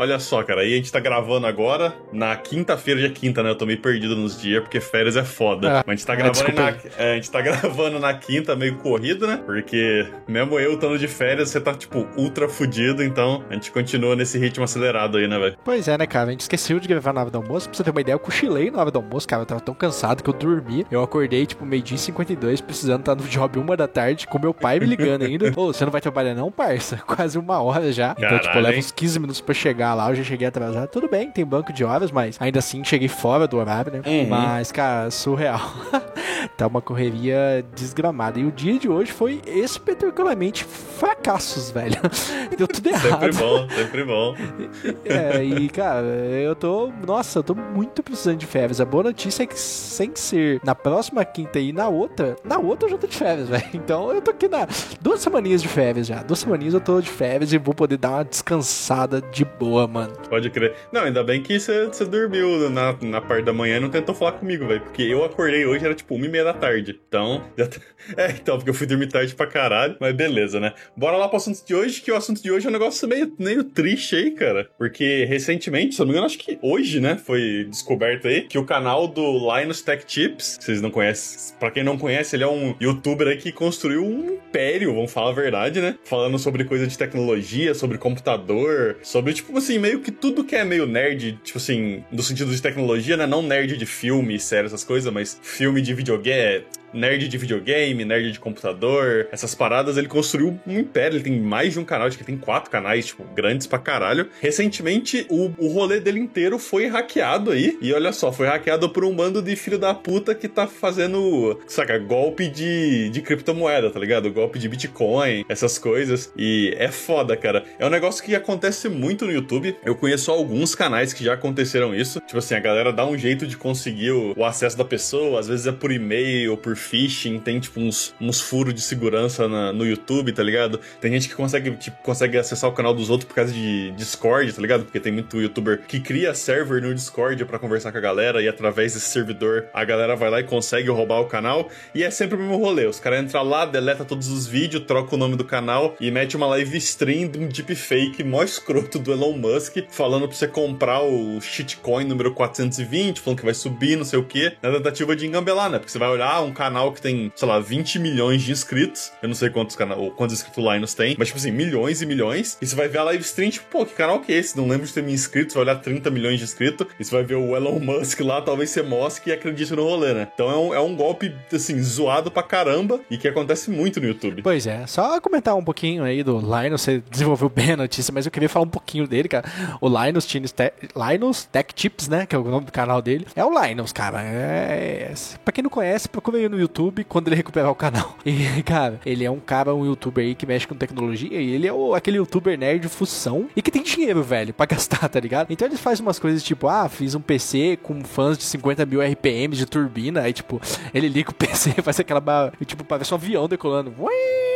[0.00, 3.50] Olha só, cara, aí a gente tá gravando agora na quinta-feira, dia quinta, né?
[3.50, 5.68] Eu tô meio perdido nos dias, porque férias é foda.
[5.68, 8.78] É, Mas a gente tá gravando na, é, a gente tá gravando na quinta, meio
[8.78, 9.42] corrido, né?
[9.44, 14.16] Porque mesmo eu estando de férias, você tá, tipo, ultra fudido, então a gente continua
[14.16, 15.58] nesse ritmo acelerado aí, né, velho?
[15.62, 16.28] Pois é, né, cara?
[16.28, 17.68] A gente esqueceu de gravar na hora do almoço.
[17.68, 19.42] Pra você ter uma ideia, eu cochilei na hora do almoço, cara.
[19.42, 20.86] Eu tava tão cansado que eu dormi.
[20.90, 24.54] Eu acordei, tipo, meio-dia e 52, precisando estar no job uma da tarde, com meu
[24.54, 25.52] pai me ligando ainda.
[25.60, 26.96] Ô, você não vai trabalhar não, parça?
[27.06, 28.14] Quase uma hora já.
[28.14, 30.88] Caralho, então, tipo, leva uns 15 minutos pra chegar chegar lá, eu já cheguei atrasado.
[30.88, 34.02] Tudo bem, tem banco de horas, mas ainda assim cheguei fora do horário, né?
[34.06, 34.28] Uhum.
[34.28, 35.60] Mas, cara, surreal.
[36.56, 38.38] tá uma correria desgramada.
[38.38, 41.96] E o dia de hoje foi espetacularmente fracassos, velho.
[42.56, 43.10] Deu tudo errado.
[43.10, 44.36] sempre bom, sempre bom.
[45.04, 46.90] é, e, cara, eu tô.
[47.06, 48.80] Nossa, eu tô muito precisando de férias.
[48.80, 52.86] A boa notícia é que, sem ser na próxima quinta e na outra, na outra
[52.86, 53.64] eu já tô de férias, velho.
[53.90, 54.68] Então eu tô aqui na.
[55.00, 56.22] Duas semaninhas de férias já.
[56.22, 60.12] Duas semaninhas eu tô de férias e vou poder dar uma descansada de boa mano.
[60.28, 60.74] Pode crer.
[60.92, 64.32] Não, ainda bem que você dormiu na, na parte da manhã e não tentou falar
[64.32, 64.80] comigo, velho.
[64.82, 66.98] Porque eu acordei hoje, era tipo uma meia da tarde.
[67.08, 67.78] Então, já tá...
[68.16, 69.96] É, então, porque eu fui dormir tarde pra caralho.
[70.00, 70.72] Mas beleza, né?
[70.96, 73.32] Bora lá pro assunto de hoje, que o assunto de hoje é um negócio meio,
[73.38, 74.70] meio triste aí, cara.
[74.78, 77.16] Porque recentemente, se não me engano, acho que hoje, né?
[77.16, 81.56] Foi descoberto aí que o canal do Linus Tech Tips, vocês não conhecem.
[81.58, 85.30] Pra quem não conhece, ele é um youtuber aí que construiu um império, vamos falar
[85.30, 85.96] a verdade, né?
[86.04, 90.64] Falando sobre coisa de tecnologia, sobre computador, sobre, tipo assim, meio que tudo que é
[90.64, 93.26] meio nerd, tipo assim, no sentido de tecnologia, né?
[93.26, 98.04] Não nerd de filme, série, essas coisas, mas filme de videogame, get nerd de videogame,
[98.04, 101.16] nerd de computador, essas paradas, ele construiu um império.
[101.16, 104.28] Ele tem mais de um canal, acho que tem quatro canais, tipo, grandes pra caralho.
[104.40, 107.78] Recentemente, o, o rolê dele inteiro foi hackeado aí.
[107.80, 111.58] E olha só, foi hackeado por um bando de filho da puta que tá fazendo,
[111.66, 114.30] saca, golpe de, de criptomoeda, tá ligado?
[114.30, 116.32] Golpe de Bitcoin, essas coisas.
[116.36, 117.64] E é foda, cara.
[117.78, 119.76] É um negócio que acontece muito no YouTube.
[119.84, 122.20] Eu conheço alguns canais que já aconteceram isso.
[122.20, 125.48] Tipo assim, a galera dá um jeito de conseguir o, o acesso da pessoa, às
[125.48, 129.86] vezes é por e-mail, por phishing, tem tipo uns, uns furos de segurança na, no
[129.86, 130.80] YouTube, tá ligado?
[131.00, 134.52] Tem gente que consegue, tipo, consegue acessar o canal dos outros por causa de Discord,
[134.52, 134.84] tá ligado?
[134.84, 138.48] Porque tem muito youtuber que cria server no Discord para conversar com a galera e
[138.48, 141.68] através desse servidor a galera vai lá e consegue roubar o canal.
[141.94, 142.86] E é sempre o mesmo rolê.
[142.86, 146.36] Os caras entram lá, deleta todos os vídeos, troca o nome do canal e mete
[146.36, 151.02] uma live stream de um deepfake mó escroto do Elon Musk falando pra você comprar
[151.02, 155.26] o shitcoin número 420, falando que vai subir, não sei o que, na tentativa de
[155.26, 155.78] engambelar, né?
[155.78, 159.12] Porque você vai olhar um canal canal que tem, sei lá, 20 milhões de inscritos.
[159.20, 162.00] Eu não sei quantos canal, ou quantos inscritos o Linus tem, mas tipo assim, milhões
[162.00, 162.56] e milhões.
[162.62, 164.56] E você vai ver a live stream, tipo, pô, que canal que é esse?
[164.56, 166.86] Não lembro de ter me inscrito, você vai olhar 30 milhões de inscritos.
[166.98, 170.14] E você vai ver o Elon Musk lá, talvez você mosque e acredite no rolê,
[170.14, 170.28] né?
[170.32, 174.06] Então é um, é um golpe, assim, zoado pra caramba e que acontece muito no
[174.06, 174.42] YouTube.
[174.42, 178.26] Pois é, só comentar um pouquinho aí do Linus, você desenvolveu bem a notícia, mas
[178.26, 179.44] eu queria falar um pouquinho dele, cara.
[179.80, 182.26] O Linus, Te Linus Tech Tips, né?
[182.26, 183.26] Que é o nome do canal dele.
[183.34, 184.22] É o Linus, cara.
[184.22, 185.12] É...
[185.44, 188.16] Pra quem não conhece, procura aí no YouTube quando ele recuperar o canal.
[188.30, 191.66] E, cara, ele é um cara, um youtuber aí que mexe com tecnologia e ele
[191.66, 195.50] é o, aquele youtuber nerd fução e que tem dinheiro, velho, pra gastar, tá ligado?
[195.50, 199.00] Então ele faz umas coisas tipo, ah, fiz um PC com fãs de 50 mil
[199.02, 200.60] RPMs de turbina, aí tipo,
[200.94, 203.92] ele liga o PC, faz aquela, tipo, parece um avião decolando.
[203.98, 204.49] Ui!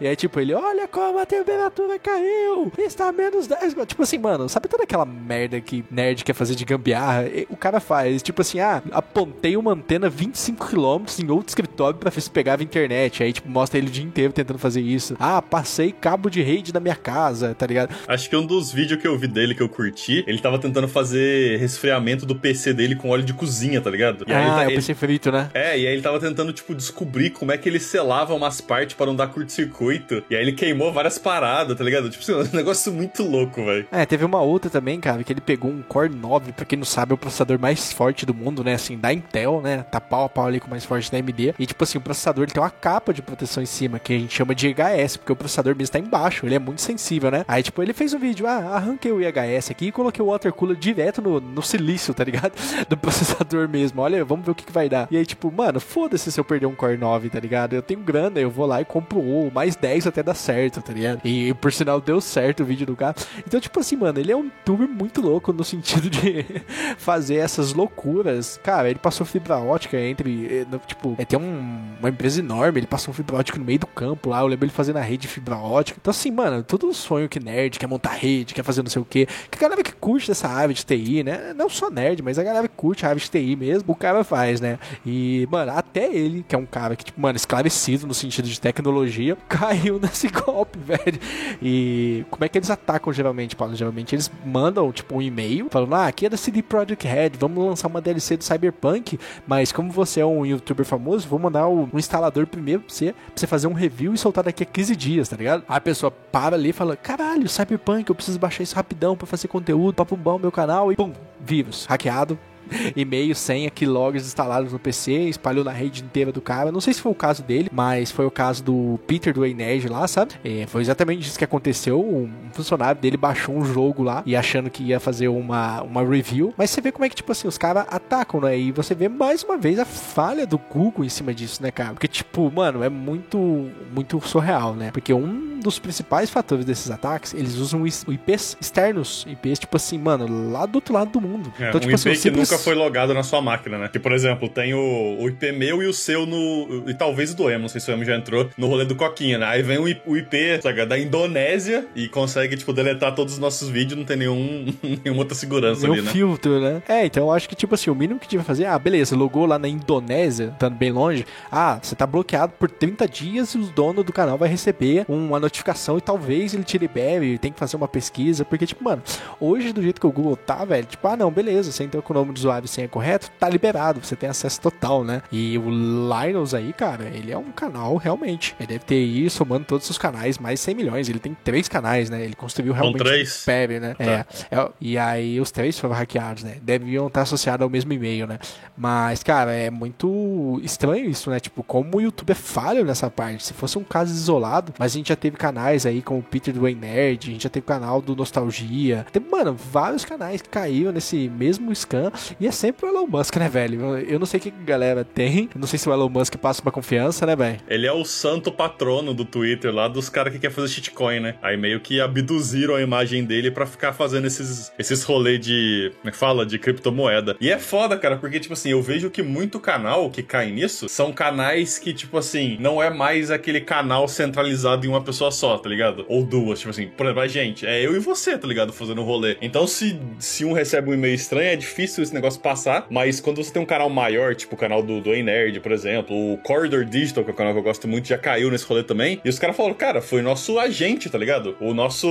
[0.00, 3.74] E aí, tipo, ele, olha como a temperatura caiu, está menos 10.
[3.86, 7.24] Tipo assim, mano, sabe toda aquela merda que nerd quer fazer de gambiarra?
[7.48, 12.20] O cara faz, tipo assim, ah, apontei uma antena 25km em outro escritório pra ver
[12.20, 13.22] se pegava internet.
[13.22, 15.16] Aí, tipo, mostra ele o dia inteiro tentando fazer isso.
[15.18, 17.94] Ah, passei cabo de rede na minha casa, tá ligado?
[18.08, 20.88] Acho que um dos vídeos que eu vi dele que eu curti, ele tava tentando
[20.88, 24.24] fazer resfriamento do PC dele com óleo de cozinha, tá ligado?
[24.26, 25.50] E ah, tá, é o PC frito, né?
[25.54, 28.96] É, e aí ele tava tentando, tipo, descobrir como é que ele selava umas partes
[28.96, 30.22] para não dar curto-circuito circuito.
[30.30, 32.08] E aí ele queimou várias paradas, tá ligado?
[32.08, 33.86] Tipo, assim, um negócio muito louco, velho.
[33.90, 36.84] É, teve uma outra também, cara, que ele pegou um Core 9, pra quem não
[36.84, 38.74] sabe, é o processador mais forte do mundo, né?
[38.74, 39.82] Assim, da Intel, né?
[39.82, 41.54] Tá pau a pau ali com o mais forte da AMD.
[41.58, 44.18] E, tipo assim, o processador ele tem uma capa de proteção em cima, que a
[44.18, 47.44] gente chama de IHS, porque o processador mesmo tá embaixo, ele é muito sensível, né?
[47.46, 50.52] Aí, tipo, ele fez um vídeo, ah, arranquei o IHS aqui e coloquei o water
[50.52, 52.52] cooler direto no, no silício, tá ligado?
[52.88, 54.00] Do processador mesmo.
[54.00, 55.08] Olha, vamos ver o que, que vai dar.
[55.10, 57.74] E aí, tipo, mano, foda-se se eu perder um Core 9, tá ligado?
[57.74, 60.80] Eu tenho grana, eu vou lá e compro o mais mais 10 até dar certo,
[60.80, 61.20] tá ligado?
[61.24, 63.14] E por sinal deu certo o vídeo do cara.
[63.46, 66.44] Então, tipo assim, mano, ele é um youtuber muito louco no sentido de
[66.96, 68.58] fazer essas loucuras.
[68.62, 70.46] Cara, ele passou fibra ótica entre.
[70.46, 73.86] Eh, tipo, é, tem um, uma empresa enorme, ele passou fibra ótica no meio do
[73.86, 74.40] campo lá.
[74.40, 75.98] Eu lembro ele fazendo a rede de fibra ótica.
[76.00, 79.04] Então, assim, mano, todo sonho que nerd quer montar rede, quer fazer não sei o
[79.04, 79.26] que.
[79.50, 81.52] Que a galera que curte essa área de TI, né?
[81.54, 84.22] Não só nerd, mas a galera que curte a área de TI mesmo, o cara
[84.24, 84.78] faz, né?
[85.04, 88.60] E, mano, até ele, que é um cara que, tipo, mano, esclarecido no sentido de
[88.60, 91.18] tecnologia, caiu nesse golpe, velho.
[91.62, 93.74] E como é que eles atacam geralmente, Paulo?
[93.74, 97.64] Geralmente eles mandam, tipo, um e-mail falando: ah, aqui é da CD Projekt Red, vamos
[97.64, 101.88] lançar uma DLC do Cyberpunk, mas como você é um youtuber famoso, vou mandar um
[101.94, 105.28] instalador primeiro pra você, pra você fazer um review e soltar daqui a 15 dias,
[105.28, 105.64] tá ligado?
[105.68, 109.26] Aí a pessoa para ali e fala: caralho, Cyberpunk, eu preciso baixar isso rapidão pra
[109.26, 112.38] fazer conteúdo, pra pumbar o meu canal e pum, vírus, hackeado,
[112.96, 116.72] e-mail, senha, keyloggers instalados no PC, espalhou na rede inteira do cara.
[116.72, 119.88] Não sei se foi o caso dele, mas foi o caso do Peter do Nerd
[119.88, 120.34] lá, sabe?
[120.44, 122.00] É, foi exatamente isso que aconteceu.
[122.00, 126.54] Um funcionário dele baixou um jogo lá e achando que ia fazer uma, uma review.
[126.56, 128.58] Mas você vê como é que, tipo assim, os caras atacam, né?
[128.58, 131.92] E você vê mais uma vez a falha do Google em cima disso, né, cara?
[131.94, 134.90] Porque, tipo, mano, é muito, muito surreal, né?
[134.90, 139.26] Porque um dos principais fatores desses ataques, eles usam IPs externos.
[139.28, 141.52] IPs, tipo assim, mano, lá do outro lado do mundo.
[141.58, 142.53] É, então, tipo um assim, IP que.
[142.54, 143.88] Nunca foi logado na sua máquina, né?
[143.88, 146.84] Que, por exemplo, tem o, o IP meu e o seu no.
[146.88, 148.94] E talvez o do Emo, não sei se o Emo já entrou no rolê do
[148.94, 149.46] Coquinha, né?
[149.46, 153.68] Aí vem o, o IP, sabe, da Indonésia e consegue, tipo, deletar todos os nossos
[153.68, 154.66] vídeos, não tem nenhum,
[155.04, 156.12] nenhuma outra segurança Nenhum ali, né?
[156.12, 156.82] filtro, né?
[156.88, 159.16] É, então eu acho que, tipo assim, o mínimo que tinha que fazer, ah, beleza,
[159.16, 163.58] logou lá na Indonésia, estando bem longe, ah, você tá bloqueado por 30 dias e
[163.58, 167.58] o dono do canal vai receber uma notificação e talvez ele te libere, tem que
[167.58, 169.02] fazer uma pesquisa, porque, tipo, mano,
[169.40, 172.12] hoje do jeito que o Google tá, velho, tipo, ah, não, beleza, você entrou com
[172.12, 175.22] o nome do usuário e senha correto, tá liberado, você tem acesso total, né?
[175.32, 178.54] E o Linus aí, cara, ele é um canal realmente.
[178.60, 181.08] Ele deve ter aí, somando todos os canais, mais 100 milhões.
[181.08, 182.22] Ele tem três canais, né?
[182.22, 183.94] Ele construiu realmente um império, né?
[183.94, 184.04] Tá.
[184.04, 186.56] É, é, E aí os três foram hackeados, né?
[186.62, 188.38] Deviam estar associados ao mesmo e-mail, né?
[188.76, 191.40] Mas, cara, é muito estranho isso, né?
[191.40, 193.44] Tipo, como o YouTube é falho nessa parte.
[193.44, 196.52] Se fosse um caso isolado, mas a gente já teve canais aí como o Peter
[196.52, 199.06] do Nerd, a gente já teve canal do Nostalgia.
[199.12, 203.36] Tem, mano, vários canais que caíram nesse mesmo scan e é sempre o Elon Musk,
[203.36, 203.98] né, velho?
[203.98, 205.48] Eu não sei o que a galera tem.
[205.54, 207.58] Eu não sei se o Elon Musk passa uma confiança, né, velho?
[207.68, 211.36] Ele é o santo patrono do Twitter lá dos caras que quer fazer shitcoin, né?
[211.42, 215.92] Aí meio que abduziram a imagem dele para ficar fazendo esses, esses rolês de.
[215.98, 216.46] Como é que fala?
[216.46, 217.36] De criptomoeda.
[217.40, 220.88] E é foda, cara, porque, tipo assim, eu vejo que muito canal que cai nisso
[220.88, 225.58] são canais que, tipo assim, não é mais aquele canal centralizado em uma pessoa só,
[225.58, 226.04] tá ligado?
[226.08, 228.72] Ou duas, tipo assim, por exemplo, a gente, é eu e você, tá ligado?
[228.72, 229.36] Fazendo um rolê.
[229.40, 233.42] Então, se, se um recebe um e-mail estranho, é difícil esse negócio passar, mas quando
[233.42, 236.84] você tem um canal maior, tipo o canal do, do Nerd, por exemplo, o Corridor
[236.84, 239.20] Digital, que é um canal que eu gosto muito, já caiu nesse rolê também.
[239.24, 241.56] E os caras falaram, cara, foi nosso agente, tá ligado?
[241.60, 242.06] O nosso,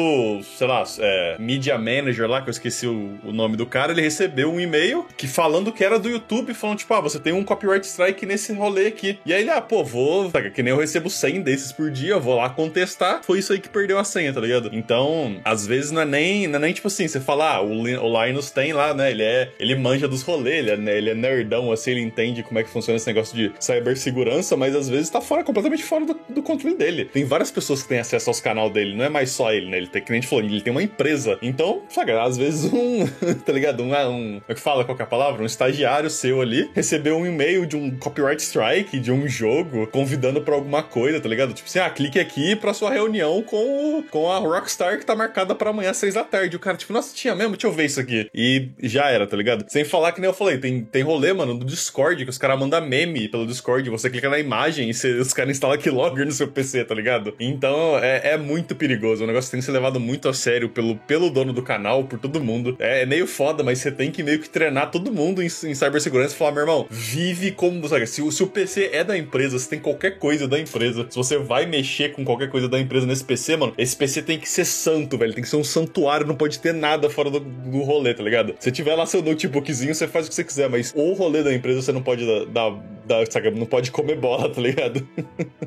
[0.58, 4.02] sei lá, é, media manager lá, que eu esqueci o, o, nome do cara, ele
[4.02, 7.44] recebeu um e-mail que falando que era do YouTube, falando, tipo, ah, você tem um
[7.44, 9.20] copyright strike nesse rolê aqui.
[9.26, 12.14] E aí ele, ah, pô, vou, tá, que nem eu recebo 100 desses por dia,
[12.14, 13.22] eu vou lá contestar.
[13.24, 14.70] Foi isso aí que perdeu a senha, tá ligado?
[14.72, 17.82] Então, às vezes não é nem, não é nem tipo assim, você fala, ah, o,
[17.82, 19.12] o Linus tem lá, né?
[19.12, 22.60] Ele é, ele manja dos rolês, é, né, ele é nerdão, assim, ele entende como
[22.60, 26.18] é que funciona esse negócio de cibersegurança, mas às vezes tá fora, completamente fora do,
[26.30, 27.06] do controle dele.
[27.06, 29.78] Tem várias pessoas que têm acesso aos canal dele, não é mais só ele, né?
[29.78, 31.38] Ele tem, que nem a gente falou, ele tem uma empresa.
[31.42, 33.06] Então, sabe, às vezes um,
[33.46, 33.84] tá ligado?
[33.84, 35.44] Um, um, como é que fala qual que é palavra?
[35.44, 40.42] Um estagiário seu ali recebeu um e-mail de um copyright strike de um jogo convidando
[40.42, 41.54] pra alguma coisa, tá ligado?
[41.54, 45.16] Tipo assim, ah, clique aqui pra sua reunião com, o, com a Rockstar que tá
[45.16, 46.56] marcada pra amanhã às seis da tarde.
[46.56, 47.52] O cara, tipo, nossa, tinha mesmo?
[47.52, 48.30] Deixa eu ver isso aqui.
[48.34, 49.66] E já era, tá ligado?
[49.68, 52.60] Sem falar que nem eu falei, tem, tem rolê, mano, do Discord, que os caras
[52.60, 56.32] mandam meme pelo Discord, você clica na imagem e você, os caras instalam Keylogger no
[56.32, 57.36] seu PC, tá ligado?
[57.40, 59.24] Então é, é, muito perigoso.
[59.24, 62.18] O negócio tem que ser levado muito a sério pelo, pelo dono do canal, por
[62.18, 62.76] todo mundo.
[62.80, 65.76] É, é meio foda, mas você tem que meio que treinar todo mundo em, em
[65.76, 67.88] cibersegurança e falar, meu irmão, vive como.
[67.88, 71.16] Sabe, se, se o PC é da empresa, se tem qualquer coisa da empresa, se
[71.16, 74.50] você vai mexer com qualquer coisa da empresa nesse PC, mano, esse PC tem que
[74.50, 75.34] ser santo, velho.
[75.34, 78.56] Tem que ser um santuário, não pode ter nada fora do, do rolê, tá ligado?
[78.60, 81.54] Se tiver lá seu notebookzinho, você faz o que você quiser, mas o rolê da
[81.54, 85.06] empresa você não pode dar, dar, dar sabe, não pode comer bola, tá ligado?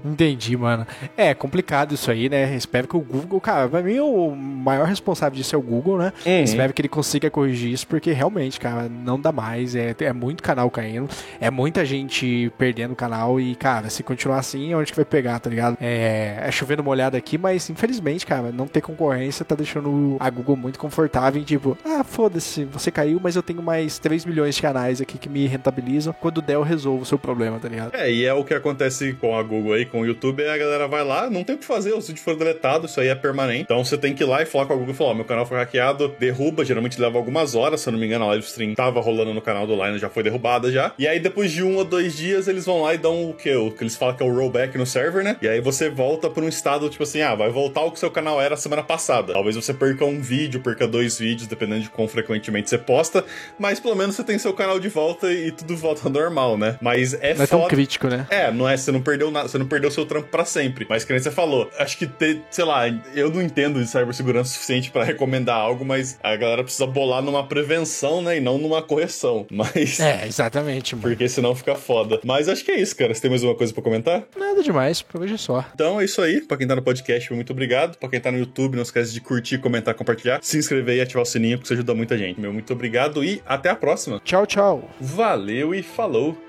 [0.05, 0.87] Entendi, mano.
[1.17, 2.55] É complicado isso aí, né?
[2.55, 6.13] Espero que o Google, cara, pra mim o maior responsável disso é o Google, né?
[6.25, 6.43] Uhum.
[6.43, 9.75] Espero que ele consiga corrigir isso, porque realmente, cara, não dá mais.
[9.75, 11.09] É, é muito canal caindo,
[11.41, 15.05] é muita gente perdendo o canal e, cara, se continuar assim, é onde que vai
[15.05, 15.77] pegar, tá ligado?
[15.81, 20.57] É, é chovendo molhado aqui, mas infelizmente, cara, não ter concorrência tá deixando a Google
[20.57, 24.63] muito confortável em tipo, ah, foda-se, você caiu, mas eu tenho mais 3 milhões de
[24.63, 26.15] canais aqui que me rentabilizam.
[26.21, 27.95] Quando der, eu resolvo o seu problema, tá ligado?
[27.95, 30.57] É, e é o que acontece com a Google aí, com o YouTube, é a
[30.57, 33.15] galera vai lá, não tem o que fazer, os vídeos foram deletados, isso aí é
[33.15, 33.63] permanente.
[33.63, 35.25] Então você tem que ir lá e falar com a Google e falar, ó, meu
[35.25, 38.45] canal foi hackeado, derruba, geralmente leva algumas horas, se eu não me engano, a live
[38.45, 40.93] stream tava rolando no canal do Line, já foi derrubada já.
[40.99, 43.55] E aí depois de um ou dois dias eles vão lá e dão o que?
[43.55, 45.37] O que eles falam que é o rollback no server, né?
[45.43, 48.11] E aí você volta pra um estado tipo assim, ah, vai voltar o que seu
[48.11, 49.33] canal era semana passada.
[49.33, 53.25] Talvez você perca um vídeo, perca dois vídeos, dependendo de quão frequentemente você posta,
[53.59, 56.77] mas pelo menos você tem seu canal de volta e tudo volta normal, né?
[56.81, 57.61] Mas é Não é foda.
[57.63, 58.27] tão crítico, né?
[58.31, 60.87] É, não é, você não perdeu nada, você não perdeu seu trampo pra sempre.
[60.89, 62.83] Mas que nem você falou, acho que ter, sei lá,
[63.15, 67.23] eu não entendo de cibersegurança o suficiente pra recomendar algo, mas a galera precisa bolar
[67.23, 69.47] numa prevenção, né, e não numa correção.
[69.51, 71.09] Mas É, exatamente, mano.
[71.09, 72.21] porque senão fica foda.
[72.25, 73.15] Mas acho que é isso, cara.
[73.15, 74.23] Você tem mais uma coisa pra comentar?
[74.37, 75.65] Nada demais, por hoje é só.
[75.75, 76.41] Então é isso aí.
[76.41, 77.97] Pra quem tá no podcast, muito obrigado.
[77.99, 81.23] Pra quem tá no YouTube, não esquece de curtir, comentar, compartilhar, se inscrever e ativar
[81.23, 82.41] o sininho, porque isso ajuda muita gente.
[82.41, 84.21] Meu muito obrigado e até a próxima.
[84.25, 84.91] Tchau, tchau.
[85.01, 86.46] Valeu e falou!